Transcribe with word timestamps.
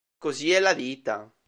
Così 0.17 0.49
è 0.51 0.59
la 0.59 0.73
vita". 0.73 1.31